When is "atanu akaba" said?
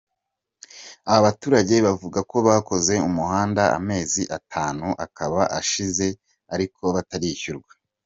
4.37-5.41